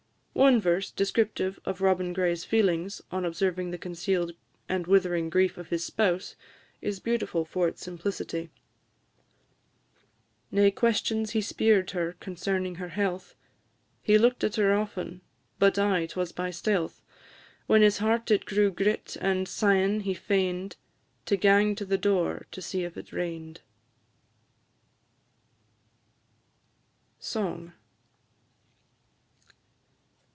[0.33, 4.31] One verse, descriptive of Robin Gray's feelings, on observing the concealed
[4.67, 6.35] and withering grief of his spouse,
[6.81, 8.49] is beautiful for its simplicity:
[10.49, 13.35] "Nae questions he spier'd her concerning her health,
[14.01, 15.21] He look'd at her often,
[15.59, 17.03] but aye 'twas by stealth;
[17.67, 20.75] When his heart it grew grit, and, sighin', he feign'd
[21.27, 23.61] To gang to the door to see if it rain'd."
[27.19, 27.73] SONG.